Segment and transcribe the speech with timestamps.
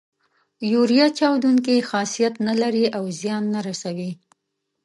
[0.73, 4.11] یوریا چاودیدونکی خاصیت نه لري او زیان نه رسوي.